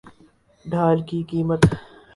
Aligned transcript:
ڈھال 0.65 0.97
کی 1.07 1.19
قیمت 1.29 1.61